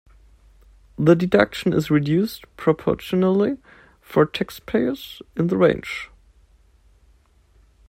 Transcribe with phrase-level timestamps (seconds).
[0.97, 3.59] The deduction is reduced proportionally
[4.01, 6.09] for taxpayers in the range.